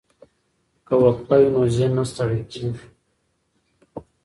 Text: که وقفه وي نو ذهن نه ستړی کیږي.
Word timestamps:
که 0.85 0.93
وقفه 1.03 1.35
وي 1.39 1.47
نو 1.55 1.61
ذهن 1.75 1.91
نه 1.97 2.03
ستړی 2.11 2.41
کیږي. 2.51 2.85